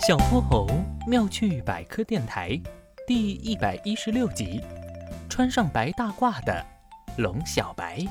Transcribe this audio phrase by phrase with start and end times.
[0.00, 0.66] 小泼猴
[1.06, 2.58] 妙趣百科电台
[3.06, 4.58] 第一百一十六集：
[5.28, 6.64] 穿上白大褂的
[7.18, 8.02] 龙小白。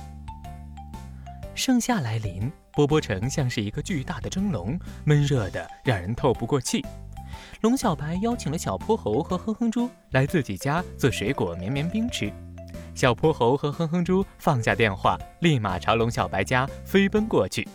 [1.56, 6.86] 盛夏来临，波波城像是一个巨大的蒸笼，闷热的让人透不过气。
[7.62, 12.32] 龙小白邀请了小泼猴和哼哼猪来自己家做水果绵绵冰吃。
[12.94, 17.68] 小泼猴和哼哼猪放下电话，立马朝龙小白家飞奔过去。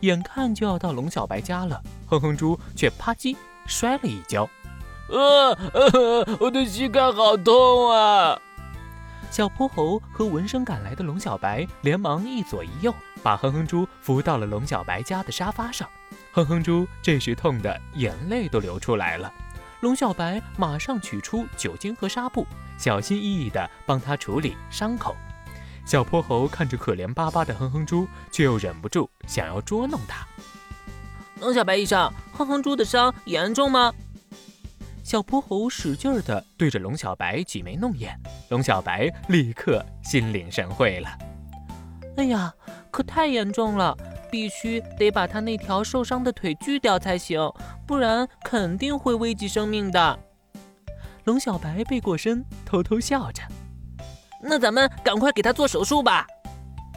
[0.00, 3.36] 眼看就要到龙小白家了，哼哼猪却啪叽
[3.66, 4.48] 摔了一跤。
[5.08, 5.56] 呃，
[6.40, 8.38] 我的膝盖好痛啊！
[9.30, 15.88] 小泼猴和闻声赶来的龙小白连忙一左一右，把哼哼猪扶到了龙小白家的沙发上。
[16.32, 19.32] 哼哼猪这时痛得眼泪都流出来了。
[19.80, 22.46] 龙小白马上取出酒精和纱布，
[22.78, 25.16] 小心翼翼地帮他处理伤口。
[25.84, 30.26] 小泼猴看着可怜巴巴的哼哼猪，却又忍不住想要捉弄他。
[31.42, 33.92] 龙小白医生，哼哼猪的伤严重吗？
[35.02, 38.16] 小泼猴使劲儿地对着龙小白挤眉弄眼，
[38.50, 41.08] 龙小白立刻心领神会了。
[42.16, 42.54] 哎呀，
[42.92, 43.92] 可太严重了，
[44.30, 47.52] 必须得把他那条受伤的腿锯掉才行，
[47.88, 50.16] 不然肯定会危及生命的。
[51.24, 53.42] 龙小白背过身，偷偷笑着。
[54.40, 56.24] 那咱们赶快给他做手术吧！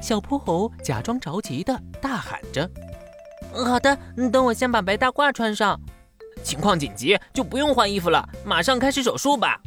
[0.04, 2.70] 小泼猴假装着急的大喊着
[3.64, 5.80] ：“好的，你等我先把白大褂穿上。
[6.44, 9.60] 情况紧急就不用换衣服了，马上开始手术吧。”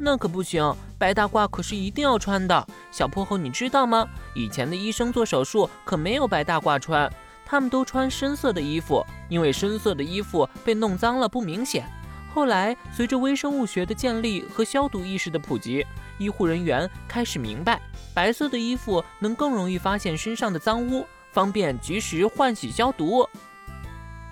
[0.00, 2.66] 那可不行，白大褂可是一定要穿的。
[2.90, 4.06] 小破猴，你知道吗？
[4.34, 7.10] 以前的医生做手术可没有白大褂穿，
[7.44, 11.84] 他们都穿深色的衣服，因为深色的衣服被弄脏了不明显。
[12.32, 15.84] 后来，随着微生物学的建立和消毒意识的普及，
[16.18, 17.80] 医护人员开始明白，
[18.14, 23.28] 白色的衣服能更容易发现身上的脏污，方便及时换洗消毒。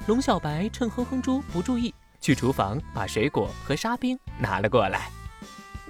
[0.07, 5.11] 龙小白趁哼哼猪不注意，去厨房把水果和沙冰拿了过来。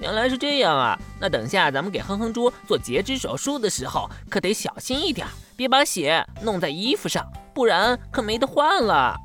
[0.01, 0.99] 原来是这样啊！
[1.19, 9.17] 那等下咱们给哼哼猪做截肢手术的时候，可得小心一点，别把血弄在衣服上，不然可没得换了。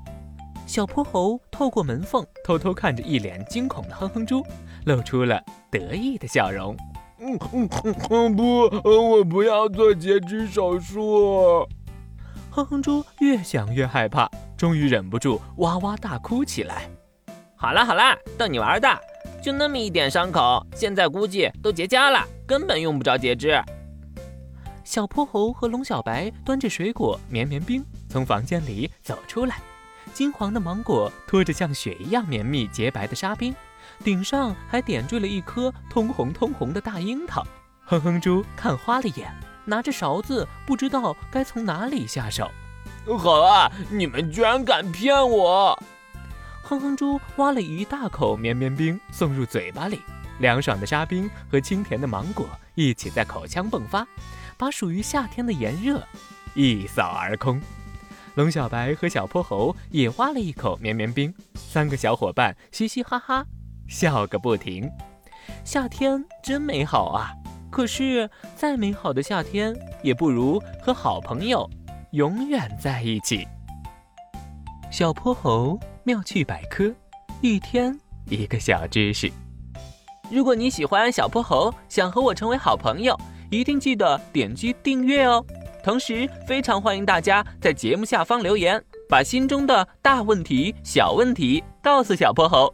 [0.66, 4.42] 小泼猴透过门缝偷偷看着一脸惊恐的哼哼猪，
[4.86, 6.74] 露出了得意的笑容。
[7.24, 7.70] 嗯嗯
[8.10, 11.68] 嗯，不，我不要做截肢手术。
[12.50, 14.28] 哼哼猪越想越害怕，
[14.58, 16.90] 终于忍不住哇哇大哭起来。
[17.56, 18.90] 好啦好啦，逗你玩的，
[19.40, 23.62] 就那么一点伤口，现在估计都结痂了，根本用不着截肢。
[24.84, 29.58] 小泼猴和龙小白端着水果绵绵冰从房间里走出来。
[30.12, 33.54] 金黄的芒果拖着像雪一样绵密洁白的沙冰，
[34.04, 37.46] 顶上还点缀了一颗通红通红的大樱桃。
[37.86, 39.34] 哼哼猪看花了眼，
[39.66, 42.50] 拿着勺子不知道该从哪里下手。
[43.18, 45.78] 好啊，你们居然敢骗我！
[46.64, 50.00] 哼哼猪挖了一大口绵绵冰送入嘴巴里，
[50.40, 54.08] 凉爽的沙冰和清甜的芒果一起在口腔迸发，
[54.58, 56.02] 把属于夏天的炎热
[56.54, 57.62] 一扫而空。
[58.36, 63.46] 龙小白和小泼猴也挖了一口绵绵冰，三个小伙伴嘻嘻哈哈
[63.92, 64.90] 笑个不停。
[65.66, 67.30] 夏天真美好啊！
[67.70, 71.70] 可是再美好的夏天，也不如和好朋友
[72.12, 73.46] 永远在一起。
[74.90, 76.90] 小泼猴妙趣百科，
[77.42, 79.30] 一天一个小知识。
[80.32, 83.18] 如果你喜欢小泼猴，想和我成为好朋友，
[83.50, 85.46] 一定记得点击订阅哦。
[85.84, 92.74] 同时，非常欢迎大家在节目下方留言，把心中的大问题、小问题告诉小泼猴，